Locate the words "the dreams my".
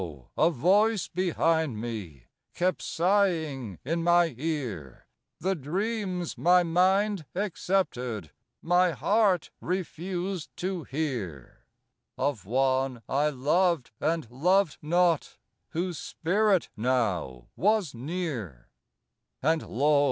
5.39-6.63